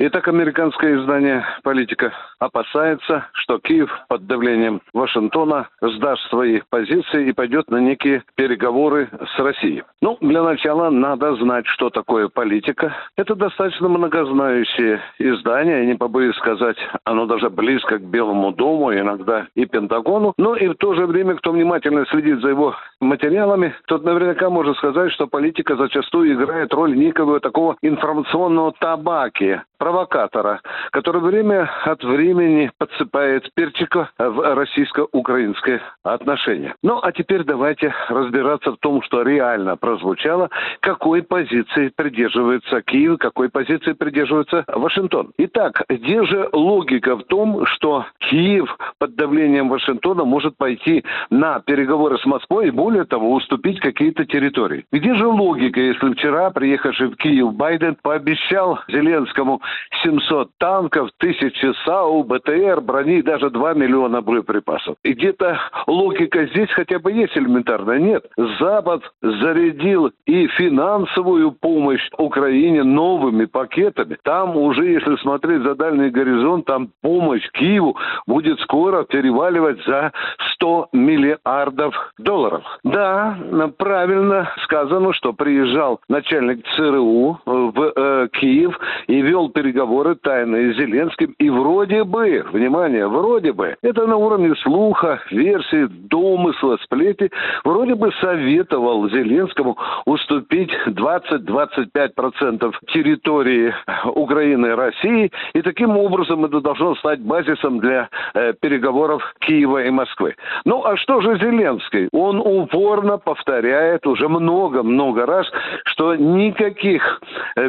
Итак, 0.00 0.28
американское 0.28 0.94
издание 0.94 1.44
«Политика» 1.64 2.12
опасается, 2.38 3.26
что 3.32 3.58
Киев 3.58 3.90
под 4.08 4.28
давлением 4.28 4.80
Вашингтона 4.92 5.70
сдаст 5.80 6.22
свои 6.28 6.60
позиции 6.70 7.26
и 7.26 7.32
пойдет 7.32 7.68
на 7.68 7.78
некие 7.78 8.22
переговоры 8.36 9.08
с 9.34 9.38
Россией. 9.40 9.82
Ну, 10.00 10.16
для 10.20 10.44
начала 10.44 10.90
надо 10.90 11.34
знать, 11.34 11.66
что 11.66 11.90
такое 11.90 12.28
политика. 12.28 12.94
Это 13.16 13.34
достаточно 13.34 13.88
многознающее 13.88 15.00
издание, 15.18 15.84
не 15.84 15.96
побоюсь 15.96 16.36
сказать, 16.36 16.76
оно 17.02 17.26
даже 17.26 17.50
близко 17.50 17.98
к 17.98 18.02
Белому 18.02 18.52
дому, 18.52 18.94
иногда 18.94 19.48
и 19.56 19.66
Пентагону. 19.66 20.32
Но 20.38 20.54
и 20.54 20.68
в 20.68 20.74
то 20.74 20.94
же 20.94 21.06
время, 21.06 21.34
кто 21.34 21.50
внимательно 21.50 22.06
следит 22.06 22.40
за 22.40 22.50
его 22.50 22.76
материалами, 23.00 23.74
тот 23.88 24.04
наверняка 24.04 24.48
может 24.48 24.76
сказать, 24.76 25.10
что 25.10 25.26
политика 25.26 25.74
зачастую 25.74 26.34
играет 26.34 26.72
роль 26.72 26.96
некого 26.96 27.40
такого 27.40 27.76
информационного 27.82 28.74
табаки, 28.78 29.60
провокатора, 29.78 30.60
который 30.90 31.22
время 31.22 31.70
от 31.84 32.02
времени 32.04 32.70
подсыпает 32.78 33.52
перчика 33.54 34.10
в 34.18 34.54
российско-украинское 34.54 35.80
отношение. 36.02 36.74
Ну, 36.82 36.98
а 37.02 37.12
теперь 37.12 37.44
давайте 37.44 37.94
разбираться 38.08 38.72
в 38.72 38.76
том, 38.78 39.02
что 39.02 39.22
реально 39.22 39.76
прозвучало, 39.76 40.50
какой 40.80 41.22
позиции 41.22 41.92
придерживается 41.94 42.82
Киев, 42.82 43.18
какой 43.18 43.48
позиции 43.48 43.92
придерживается 43.92 44.64
Вашингтон. 44.66 45.32
Итак, 45.38 45.82
где 45.88 46.24
же 46.24 46.48
логика 46.52 47.16
в 47.16 47.24
том, 47.24 47.66
что 47.66 48.06
Киев 48.18 48.76
под 48.98 49.14
давлением 49.16 49.68
Вашингтона 49.68 50.24
может 50.24 50.56
пойти 50.56 51.04
на 51.30 51.60
переговоры 51.60 52.18
с 52.18 52.26
Москвой 52.26 52.68
и 52.68 52.70
более 52.70 53.04
того 53.04 53.32
уступить 53.34 53.80
какие-то 53.80 54.24
территории? 54.24 54.84
Где 54.92 55.14
же 55.14 55.26
логика, 55.26 55.80
если 55.80 56.12
вчера 56.12 56.50
приехавший 56.50 57.08
в 57.08 57.16
Киев 57.16 57.54
Байден 57.54 57.96
пообещал 58.02 58.80
Зеленскому 58.88 59.60
700 60.02 60.50
танков, 60.58 61.10
тысячи 61.18 61.72
САУ, 61.84 62.24
БТР, 62.24 62.80
брони, 62.80 63.22
даже 63.22 63.50
2 63.50 63.74
миллиона 63.74 64.20
боеприпасов. 64.20 64.96
И 65.02 65.12
где-то 65.12 65.58
логика 65.86 66.46
здесь 66.46 66.70
хотя 66.70 66.98
бы 66.98 67.12
есть 67.12 67.36
элементарная. 67.36 67.98
Нет. 67.98 68.26
Запад 68.60 69.02
зарядил 69.22 70.12
и 70.26 70.46
финансовую 70.48 71.52
помощь 71.52 72.08
Украине 72.16 72.84
новыми 72.84 73.46
пакетами. 73.46 74.16
Там 74.22 74.56
уже, 74.56 74.86
если 74.86 75.16
смотреть 75.16 75.62
за 75.62 75.74
дальний 75.74 76.10
горизонт, 76.10 76.66
там 76.66 76.90
помощь 77.02 77.48
Киеву 77.52 77.96
будет 78.26 78.60
скоро 78.60 79.04
переваливать 79.04 79.84
за 79.84 80.12
100 80.54 80.88
миллиардов 80.92 81.94
долларов. 82.18 82.64
Да, 82.84 83.38
правильно 83.78 84.50
сказано, 84.64 85.12
что 85.12 85.32
приезжал 85.32 86.00
начальник 86.08 86.66
ЦРУ 86.76 87.40
в 87.44 87.92
э, 87.94 88.28
Киев 88.32 88.78
и 89.08 89.22
вел 89.22 89.48
переговоры 89.48 90.14
тайные 90.14 90.72
с 90.72 90.76
Зеленским. 90.76 91.34
И 91.38 91.50
вроде 91.50 92.04
бы, 92.04 92.44
внимание, 92.52 93.08
вроде 93.08 93.52
бы, 93.52 93.76
это 93.82 94.06
на 94.06 94.16
уровне 94.16 94.54
слуха, 94.62 95.20
версии, 95.30 95.86
домысла, 95.86 96.78
сплети, 96.84 97.30
вроде 97.64 97.94
бы 97.94 98.12
советовал 98.20 99.08
Зеленскому 99.08 99.76
уступить 100.04 100.70
20-25% 100.86 102.74
территории 102.92 103.74
Украины 104.04 104.66
и 104.66 104.70
России. 104.70 105.32
И 105.54 105.62
таким 105.62 105.96
образом 105.96 106.44
это 106.44 106.60
должно 106.60 106.94
стать 106.96 107.20
базисом 107.20 107.80
для 107.80 108.08
э, 108.34 108.52
переговоров 108.60 109.22
Киева 109.40 109.84
и 109.84 109.90
Москвы. 109.90 110.34
Ну 110.64 110.84
а 110.84 110.96
что 110.96 111.20
же 111.22 111.38
Зеленский? 111.38 112.08
Он 112.12 112.40
упорно 112.40 113.16
повторяет 113.16 114.06
уже 114.06 114.28
много-много 114.28 115.24
раз, 115.24 115.46
что 115.86 116.14
никаких 116.14 117.20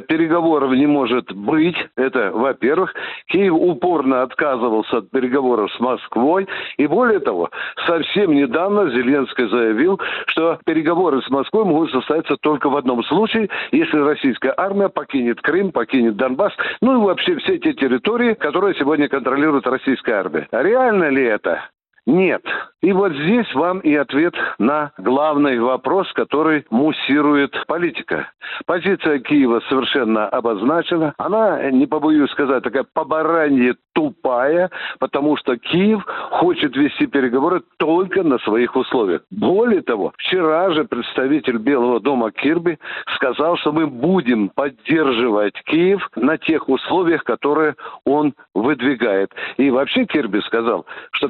переговоров 0.08 0.72
не 0.74 0.88
может 0.88 1.32
быть 1.34 1.76
это, 1.96 2.32
во-первых, 2.32 2.94
Киев 3.28 3.54
упорно 3.54 4.24
отказывался 4.24 4.98
от 4.98 5.12
переговоров 5.12 5.72
с 5.74 5.80
Москвой. 5.80 6.48
И 6.78 6.88
более 6.88 7.20
того, 7.20 7.50
совсем 7.86 8.32
недавно 8.32 8.90
Зеленский 8.92 9.48
заявил, 9.50 10.00
что 10.28 10.60
переговоры 10.66 11.22
с 11.22 11.30
Москвой 11.30 11.66
могут 11.66 11.92
состояться 11.92 12.38
только 12.38 12.70
в 12.70 12.78
одном 12.78 13.04
случае, 13.04 13.50
если 13.72 13.98
российская 13.98 14.54
армия 14.56 14.90
покинет 14.90 15.42
Крым, 15.42 15.72
покинет 15.72 16.16
Донбасс, 16.16 16.54
ну 16.82 17.02
и 17.02 17.06
вообще 17.06 17.36
все 17.38 17.58
те 17.58 17.74
территории, 17.74 18.34
которые 18.34 18.76
сегодня 18.76 19.08
контролирует 19.08 19.68
российская 19.68 20.14
армия. 20.14 20.48
А 20.52 20.64
реально 20.64 21.10
ли 21.10 21.24
это? 21.24 21.70
Нет. 22.10 22.42
И 22.82 22.92
вот 22.92 23.12
здесь 23.12 23.54
вам 23.54 23.80
и 23.82 23.94
ответ 23.94 24.34
на 24.58 24.94
главный 24.98 25.60
вопрос, 25.60 26.12
который 26.14 26.66
муссирует 26.72 27.54
политика. 27.68 28.32
Позиция 28.66 29.20
Киева 29.20 29.62
совершенно 29.70 30.28
обозначена. 30.28 31.14
Она, 31.18 31.70
не 31.70 31.86
побоюсь 31.86 32.32
сказать, 32.32 32.64
такая 32.64 32.86
по 32.92 33.04
баранье 33.04 33.76
тупая, 33.94 34.72
потому 35.00 35.36
что 35.36 35.58
Киев 35.58 36.04
хочет 36.32 36.76
вести 36.78 37.06
переговоры 37.06 37.62
только 37.78 38.24
на 38.24 38.40
своих 38.40 38.76
условиях. 38.78 39.24
Более 39.30 39.82
того, 39.82 40.14
вчера 40.18 40.72
же 40.72 40.86
представитель 40.86 41.58
Белого 41.58 42.00
дома 42.00 42.32
Кирби 42.32 42.80
сказал, 43.16 43.58
что 43.58 43.74
мы 43.74 43.88
будем 43.88 44.50
поддерживать 44.50 45.62
Киев 45.66 46.10
на 46.16 46.38
тех 46.38 46.70
условиях, 46.70 47.26
которые 47.26 47.76
он 48.06 48.34
выдвигает. 48.56 49.32
И 49.58 49.70
вообще 49.70 50.06
Кирби 50.06 50.40
сказал, 50.46 50.86
что 51.12 51.28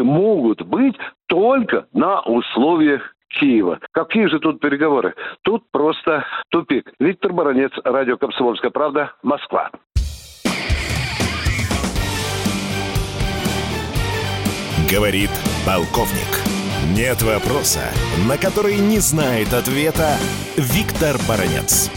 переговоры 0.00 0.04
могут 0.04 0.62
быть 0.62 0.96
только 1.26 1.86
на 1.92 2.20
условиях 2.20 3.14
Киева. 3.28 3.78
Какие 3.92 4.26
же 4.26 4.40
тут 4.40 4.60
переговоры? 4.60 5.14
Тут 5.42 5.62
просто 5.70 6.24
тупик. 6.50 6.92
Виктор 6.98 7.32
Баранец, 7.32 7.70
радио 7.84 8.16
«Комсомольская 8.16 8.70
правда», 8.70 9.12
Москва. 9.22 9.70
Говорит 14.90 15.30
полковник. 15.64 16.42
Нет 16.96 17.22
вопроса, 17.22 17.92
на 18.28 18.36
который 18.36 18.78
не 18.78 18.98
знает 18.98 19.52
ответа 19.52 20.16
Виктор 20.56 21.14
Баранец. 21.28 21.88